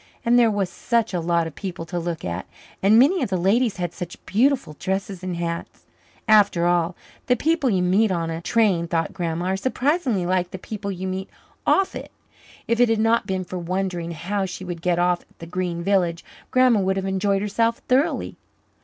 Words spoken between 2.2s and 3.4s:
at, and many of the